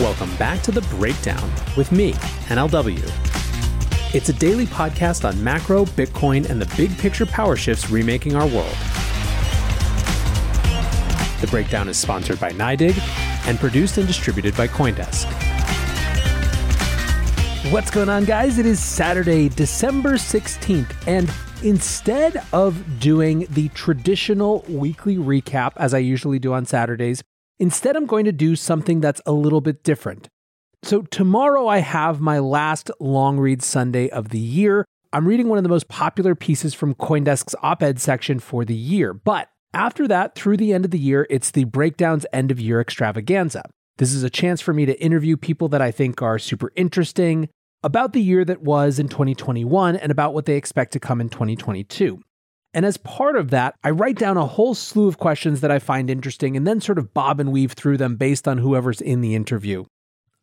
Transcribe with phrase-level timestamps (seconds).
[0.00, 2.14] Welcome back to The Breakdown with me,
[2.48, 3.04] NLW.
[4.14, 8.46] It's a daily podcast on macro, Bitcoin, and the big picture power shifts remaking our
[8.46, 8.74] world.
[11.42, 12.98] The Breakdown is sponsored by NYDIG
[13.46, 15.26] and produced and distributed by Coindesk.
[17.70, 18.58] What's going on, guys?
[18.58, 21.30] It is Saturday, December 16th, and
[21.62, 27.22] instead of doing the traditional weekly recap as I usually do on Saturdays,
[27.60, 30.28] instead I'm going to do something that's a little bit different.
[30.82, 34.86] So, tomorrow I have my last long read Sunday of the year.
[35.12, 38.74] I'm reading one of the most popular pieces from Coindesk's op ed section for the
[38.74, 39.12] year.
[39.12, 42.80] But after that, through the end of the year, it's the Breakdown's end of year
[42.80, 43.62] extravaganza.
[43.98, 47.50] This is a chance for me to interview people that I think are super interesting,
[47.82, 51.28] about the year that was in 2021 and about what they expect to come in
[51.28, 52.20] 2022.
[52.72, 55.78] And as part of that, I write down a whole slew of questions that I
[55.78, 59.20] find interesting and then sort of bob and weave through them based on whoever's in
[59.20, 59.84] the interview.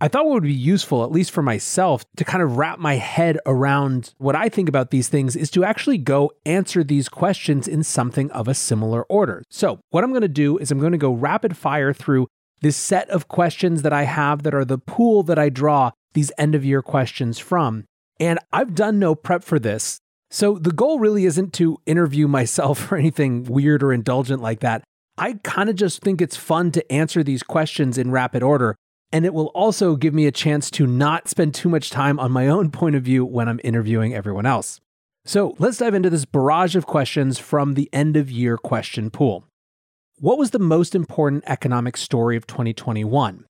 [0.00, 2.96] I thought what would be useful, at least for myself, to kind of wrap my
[2.96, 7.68] head around what I think about these things is to actually go answer these questions
[7.68, 9.44] in something of a similar order.
[9.48, 12.26] So, what I'm going to do is I'm going to go rapid fire through
[12.62, 16.32] this set of questions that I have that are the pool that I draw these
[16.36, 17.84] end of year questions from.
[18.18, 20.00] And I've done no prep for this.
[20.32, 24.82] So the goal really isn't to interview myself or anything weird or indulgent like that.
[25.18, 28.74] I kind of just think it's fun to answer these questions in rapid order.
[29.12, 32.32] And it will also give me a chance to not spend too much time on
[32.32, 34.80] my own point of view when I'm interviewing everyone else.
[35.26, 39.44] So let's dive into this barrage of questions from the end of year question pool.
[40.18, 43.44] What was the most important economic story of 2021?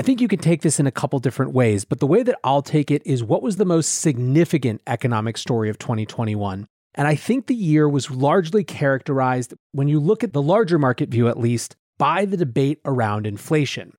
[0.00, 2.38] I think you can take this in a couple different ways, but the way that
[2.42, 6.66] I'll take it is what was the most significant economic story of 2021?
[6.94, 11.10] And I think the year was largely characterized, when you look at the larger market
[11.10, 13.92] view at least, by the debate around inflation.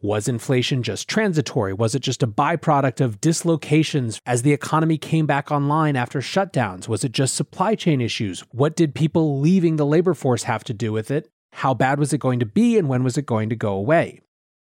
[0.00, 1.74] Was inflation just transitory?
[1.74, 6.88] Was it just a byproduct of dislocations as the economy came back online after shutdowns?
[6.88, 8.40] Was it just supply chain issues?
[8.52, 11.28] What did people leaving the labor force have to do with it?
[11.52, 14.22] How bad was it going to be, and when was it going to go away?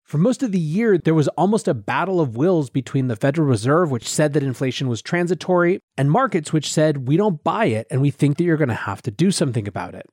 [0.05, 3.49] For most of the year, there was almost a battle of wills between the Federal
[3.49, 7.87] Reserve, which said that inflation was transitory, and markets, which said, we don't buy it
[7.91, 10.07] and we think that you're going to have to do something about it.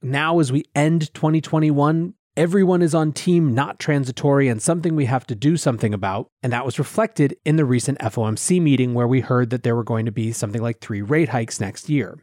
[0.00, 5.26] Now, as we end 2021, everyone is on team not transitory and something we have
[5.26, 6.28] to do something about.
[6.40, 9.82] And that was reflected in the recent FOMC meeting where we heard that there were
[9.82, 12.16] going to be something like three rate hikes next year.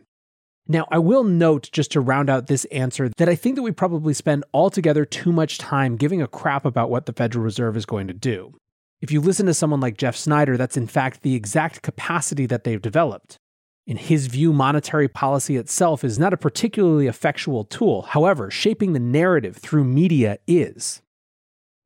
[0.68, 3.72] Now, I will note, just to round out this answer, that I think that we
[3.72, 7.86] probably spend altogether too much time giving a crap about what the Federal Reserve is
[7.86, 8.56] going to do.
[9.00, 12.64] If you listen to someone like Jeff Snider, that's in fact the exact capacity that
[12.64, 13.38] they've developed.
[13.86, 18.02] In his view, monetary policy itself is not a particularly effectual tool.
[18.02, 21.03] However, shaping the narrative through media is.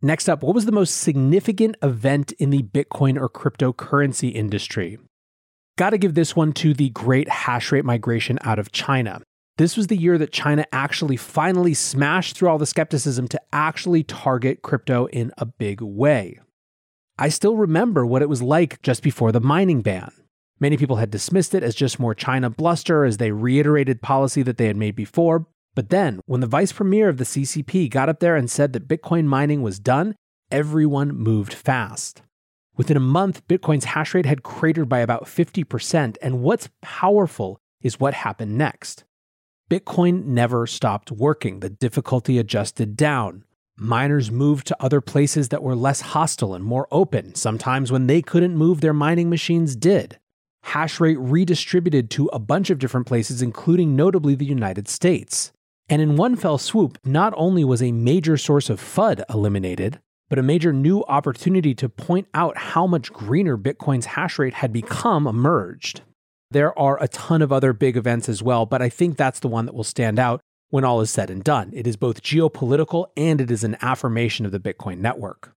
[0.02, 4.98] Next up, what was the most significant event in the Bitcoin or cryptocurrency industry?
[5.80, 9.22] Got to give this one to the great hash rate migration out of China.
[9.58, 14.04] This was the year that China actually finally smashed through all the skepticism to actually
[14.04, 16.38] target crypto in a big way.
[17.18, 20.12] I still remember what it was like just before the mining ban.
[20.60, 24.58] Many people had dismissed it as just more China bluster as they reiterated policy that
[24.58, 25.48] they had made before.
[25.76, 28.90] But then, when the vice premier of the CCP got up there and said that
[28.90, 30.18] Bitcoin mining was done,
[30.52, 32.22] everyone moved fast.
[32.80, 38.00] Within a month, Bitcoin's hash rate had cratered by about 50%, and what's powerful is
[38.00, 39.04] what happened next.
[39.70, 43.44] Bitcoin never stopped working, the difficulty adjusted down.
[43.78, 47.36] Miners moved to other places that were less hostile and more open.
[47.36, 50.18] Sometimes when they couldn't move, their mining machines did.
[50.64, 55.52] Hash rate redistributed to a bunch of different places, including notably the United States.
[55.90, 60.00] And in one fell swoop, not only was a major source of FUD eliminated,
[60.30, 64.72] but a major new opportunity to point out how much greener Bitcoin's hash rate had
[64.72, 66.02] become emerged.
[66.52, 69.48] There are a ton of other big events as well, but I think that's the
[69.48, 71.72] one that will stand out when all is said and done.
[71.74, 75.52] It is both geopolitical and it is an affirmation of the Bitcoin network.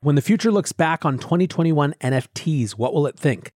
[0.00, 3.50] When the future looks back on 2021 NFTs, what will it think?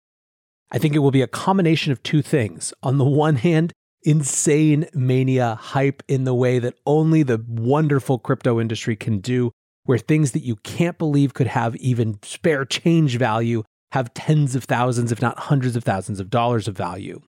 [0.70, 2.75] I think it will be a combination of two things.
[2.82, 3.72] On the one hand,
[4.02, 9.52] insane mania hype in the way that only the wonderful crypto industry can do,
[9.84, 14.64] where things that you can't believe could have even spare change value have tens of
[14.64, 17.20] thousands, if not hundreds of thousands of dollars of value.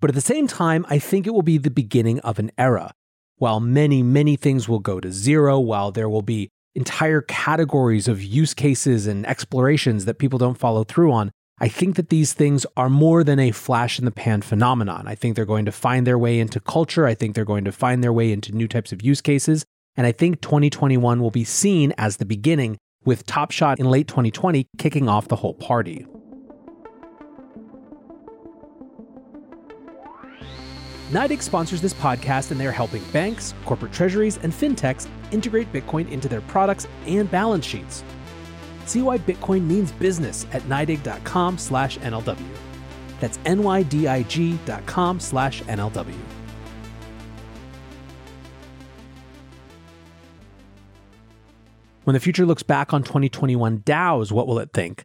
[0.00, 2.92] But at the same time, I think it will be the beginning of an era.
[3.36, 8.22] While many, many things will go to zero, while there will be entire categories of
[8.22, 12.66] use cases and explorations that people don't follow through on, I think that these things
[12.76, 15.06] are more than a flash in the pan phenomenon.
[15.06, 17.06] I think they're going to find their way into culture.
[17.06, 19.64] I think they're going to find their way into new types of use cases.
[19.96, 24.08] And I think 2021 will be seen as the beginning, with Top Shot in late
[24.08, 26.06] 2020 kicking off the whole party.
[31.10, 36.28] NYDIG sponsors this podcast and they're helping banks, corporate treasuries, and fintechs integrate Bitcoin into
[36.28, 38.02] their products and balance sheets.
[38.86, 42.56] See why Bitcoin means business at NYDIG.com slash NLW.
[43.20, 46.18] That's NYDIG.com slash NLW.
[52.04, 55.04] When the future looks back on 2021 DAOs, what will it think?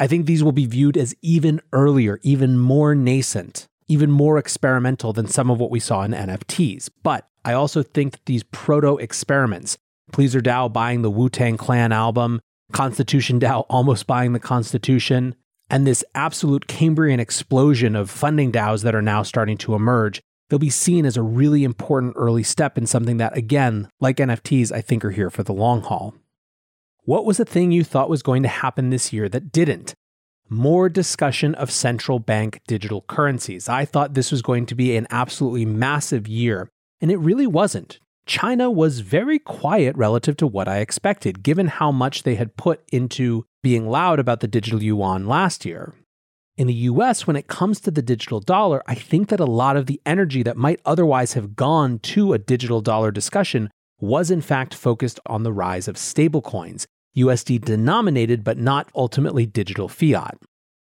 [0.00, 5.12] I think these will be viewed as even earlier, even more nascent, even more experimental
[5.12, 6.90] than some of what we saw in NFTs.
[7.04, 9.78] But I also think that these proto experiments,
[10.10, 12.40] Pleasr DAO buying the Wu Tang Clan album,
[12.72, 15.36] Constitution DAO almost buying the Constitution,
[15.70, 20.20] and this absolute Cambrian explosion of funding DAOs that are now starting to emerge,
[20.50, 24.72] they'll be seen as a really important early step in something that, again, like NFTs,
[24.72, 26.14] I think are here for the long haul.
[27.06, 29.92] What was the thing you thought was going to happen this year that didn't?
[30.48, 33.68] More discussion of central bank digital currencies.
[33.68, 36.70] I thought this was going to be an absolutely massive year,
[37.02, 37.98] and it really wasn't.
[38.24, 42.82] China was very quiet relative to what I expected, given how much they had put
[42.90, 45.92] into being loud about the digital yuan last year.
[46.56, 49.76] In the US, when it comes to the digital dollar, I think that a lot
[49.76, 53.68] of the energy that might otherwise have gone to a digital dollar discussion
[54.00, 59.88] was in fact focused on the rise of stablecoins, USD denominated but not ultimately digital
[59.88, 60.36] fiat.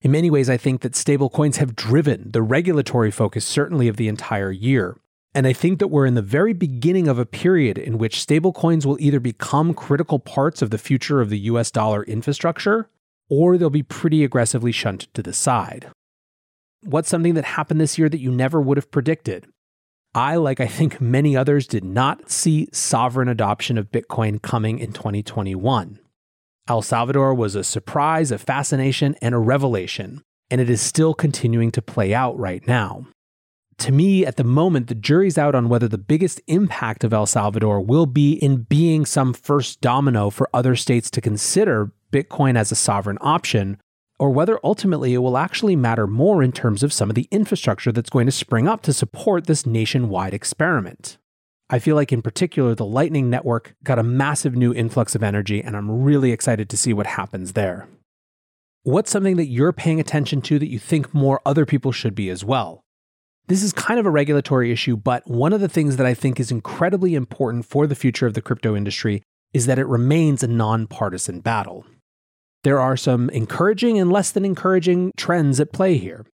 [0.02, 4.08] In many ways, I think that stablecoins have driven the regulatory focus, certainly of the
[4.08, 4.96] entire year.
[5.34, 8.84] And I think that we're in the very beginning of a period in which stablecoins
[8.84, 12.88] will either become critical parts of the future of the US dollar infrastructure
[13.28, 15.86] or they'll be pretty aggressively shunted to the side.
[16.82, 19.46] What's something that happened this year that you never would have predicted?
[20.14, 24.92] I, like I think many others, did not see sovereign adoption of Bitcoin coming in
[24.92, 25.99] 2021.
[26.70, 31.70] El Salvador was a surprise, a fascination, and a revelation, and it is still continuing
[31.72, 33.06] to play out right now
[33.80, 37.26] to me, at the moment, the jury's out on whether the biggest impact of El
[37.26, 42.70] Salvador will be in being some first domino for other states to consider Bitcoin as
[42.70, 43.78] a sovereign option,
[44.18, 47.90] or whether ultimately it will actually matter more in terms of some of the infrastructure
[47.90, 51.16] that's going to spring up to support this nationwide experiment.
[51.72, 55.62] I feel like, in particular, the Lightning Network got a massive new influx of energy,
[55.62, 57.88] and I'm really excited to see what happens there.
[58.82, 62.28] What's something that you're paying attention to that you think more other people should be
[62.28, 62.82] as well?
[63.46, 66.40] This is kind of a regulatory issue, but one of the things that I think
[66.40, 69.22] is incredibly important for the future of the crypto industry
[69.52, 71.84] is that it remains a nonpartisan battle.
[72.64, 76.26] There are some encouraging and less than encouraging trends at play here.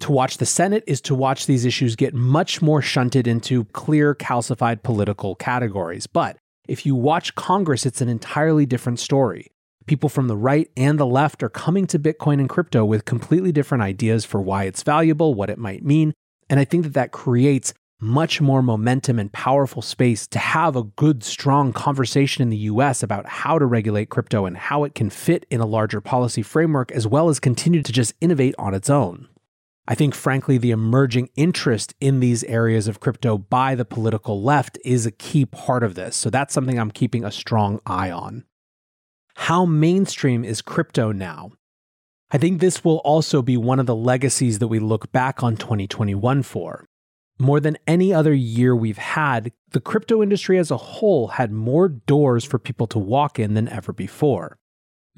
[0.00, 4.14] To watch the Senate is to watch these issues get much more shunted into clear,
[4.14, 6.06] calcified political categories.
[6.06, 6.36] But
[6.68, 9.50] if you watch Congress, it's an entirely different story.
[9.86, 13.52] People from the right and the left are coming to Bitcoin and crypto with completely
[13.52, 16.12] different ideas for why it's valuable, what it might mean,
[16.50, 20.84] and I think that that creates much more momentum and powerful space to have a
[20.84, 25.10] good, strong conversation in the US about how to regulate crypto and how it can
[25.10, 28.88] fit in a larger policy framework, as well as continue to just innovate on its
[28.88, 29.26] own.
[29.90, 34.76] I think, frankly, the emerging interest in these areas of crypto by the political left
[34.84, 36.14] is a key part of this.
[36.14, 38.44] So that's something I'm keeping a strong eye on.
[39.34, 41.52] How mainstream is crypto now?
[42.30, 45.56] I think this will also be one of the legacies that we look back on
[45.56, 46.84] 2021 for.
[47.38, 51.88] More than any other year we've had, the crypto industry as a whole had more
[51.88, 54.57] doors for people to walk in than ever before.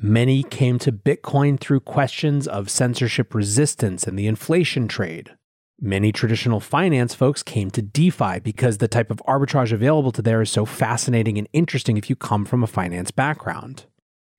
[0.02, 5.36] Many came to Bitcoin through questions of censorship resistance and the inflation trade.
[5.78, 10.40] Many traditional finance folks came to DeFi because the type of arbitrage available to there
[10.40, 13.84] is so fascinating and interesting if you come from a finance background.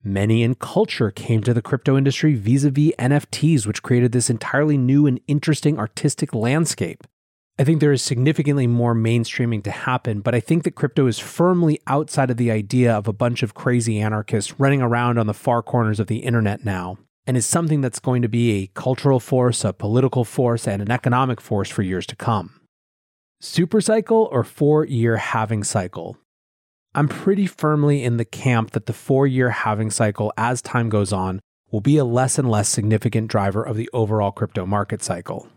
[0.04, 4.32] Many in culture came to the crypto industry vis a vis NFTs, which created this
[4.32, 7.04] entirely new and interesting artistic landscape.
[7.60, 11.20] I think there is significantly more mainstreaming to happen, but I think that crypto is
[11.20, 15.34] firmly outside of the idea of a bunch of crazy anarchists running around on the
[15.34, 19.20] far corners of the internet now and is something that's going to be a cultural
[19.20, 22.60] force, a political force, and an economic force for years to come.
[23.42, 26.18] Supercycle or four year halving cycle?
[26.94, 31.14] I'm pretty firmly in the camp that the four year halving cycle, as time goes
[31.14, 31.40] on,
[31.72, 35.48] will be a less and less significant driver of the overall crypto market cycle.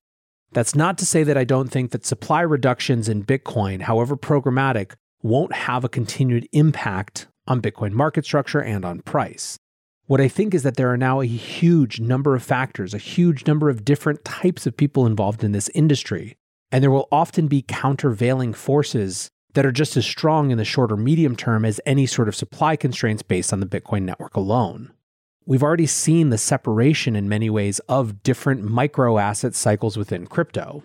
[0.54, 4.92] That's not to say that I don't think that supply reductions in Bitcoin, however programmatic,
[5.20, 9.58] won't have a continued impact on Bitcoin market structure and on price.
[10.06, 13.48] What I think is that there are now a huge number of factors, a huge
[13.48, 16.36] number of different types of people involved in this industry.
[16.70, 20.92] And there will often be countervailing forces that are just as strong in the short
[20.92, 24.92] or medium term as any sort of supply constraints based on the Bitcoin network alone.
[25.46, 30.82] We've already seen the separation in many ways of different micro asset cycles within crypto.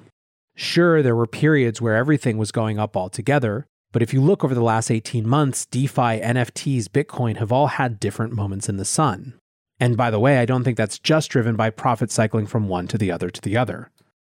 [0.53, 4.53] Sure, there were periods where everything was going up altogether, but if you look over
[4.53, 9.39] the last 18 months, DeFi, NFTs, Bitcoin have all had different moments in the sun.
[9.79, 12.87] And by the way, I don't think that's just driven by profit cycling from one
[12.89, 13.91] to the other to the other.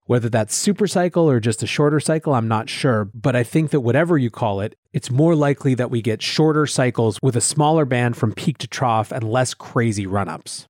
[0.05, 3.71] Whether that's super cycle or just a shorter cycle, I'm not sure, but I think
[3.71, 7.41] that whatever you call it, it's more likely that we get shorter cycles with a
[7.41, 10.67] smaller band from peak to trough and less crazy run ups.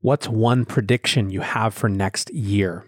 [0.00, 2.86] What's one prediction you have for next year?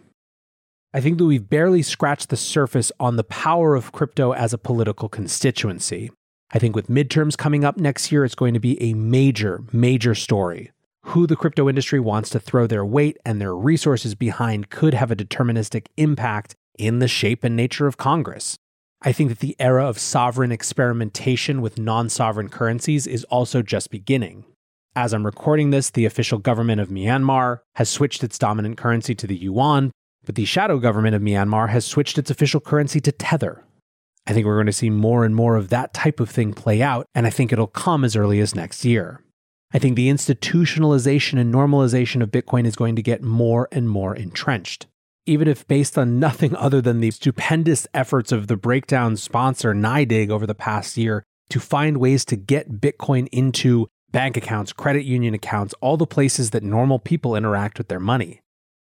[0.94, 4.58] I think that we've barely scratched the surface on the power of crypto as a
[4.58, 6.10] political constituency.
[6.52, 10.14] I think with midterms coming up next year, it's going to be a major, major
[10.14, 10.70] story.
[11.06, 15.10] Who the crypto industry wants to throw their weight and their resources behind could have
[15.10, 18.56] a deterministic impact in the shape and nature of Congress.
[19.04, 23.90] I think that the era of sovereign experimentation with non sovereign currencies is also just
[23.90, 24.44] beginning.
[24.94, 29.26] As I'm recording this, the official government of Myanmar has switched its dominant currency to
[29.26, 29.90] the yuan,
[30.25, 33.64] but the shadow government of Myanmar has switched its official currency to Tether.
[34.26, 36.80] I think we're going to see more and more of that type of thing play
[36.80, 39.21] out, and I think it'll come as early as next year.
[39.75, 44.14] I think the institutionalization and normalization of Bitcoin is going to get more and more
[44.14, 44.87] entrenched.
[45.25, 50.31] Even if based on nothing other than the stupendous efforts of the breakdown sponsor NYDIG
[50.31, 55.33] over the past year to find ways to get Bitcoin into bank accounts, credit union
[55.33, 58.41] accounts, all the places that normal people interact with their money.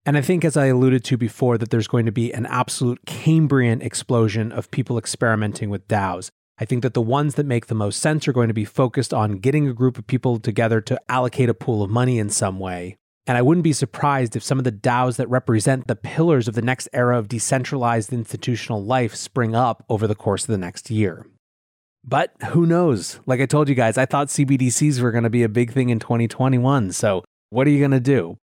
[0.07, 3.00] And I think, as I alluded to before, that there's going to be an absolute
[3.04, 6.31] Cambrian explosion of people experimenting with DAOs.
[6.59, 9.12] I think that the ones that make the most sense are going to be focused
[9.12, 12.59] on getting a group of people together to allocate a pool of money in some
[12.59, 12.97] way.
[13.26, 16.54] And I wouldn't be surprised if some of the DAOs that represent the pillars of
[16.54, 20.90] the next era of decentralized institutional life spring up over the course of the next
[20.90, 21.26] year.
[22.07, 23.21] But who knows?
[23.25, 25.88] Like I told you guys, I thought CBDCs were going to be a big thing
[25.88, 26.93] in 2021.
[26.93, 28.37] So what are you going to do?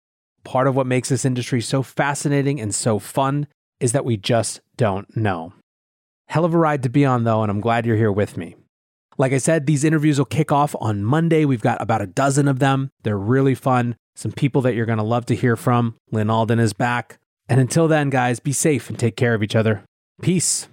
[0.43, 3.47] Part of what makes this industry so fascinating and so fun
[3.79, 5.53] is that we just don't know.
[6.27, 8.55] Hell of a ride to be on, though, and I'm glad you're here with me.
[9.21, 11.45] Like I said, these interviews will kick off on Monday.
[11.45, 12.89] We've got about a dozen of them.
[13.03, 13.95] They're really fun.
[14.15, 15.95] Some people that you're going to love to hear from.
[16.09, 17.19] Lyn Alden is back.
[17.47, 19.83] And until then, guys, be safe and take care of each other.
[20.23, 20.67] Peace.